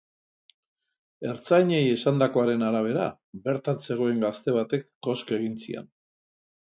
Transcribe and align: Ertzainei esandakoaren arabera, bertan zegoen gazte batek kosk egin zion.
Ertzainei 1.33 1.81
esandakoaren 1.97 2.65
arabera, 2.69 3.05
bertan 3.49 3.85
zegoen 3.89 4.25
gazte 4.27 4.57
batek 4.59 4.89
kosk 5.09 5.35
egin 5.39 5.59
zion. 5.67 5.93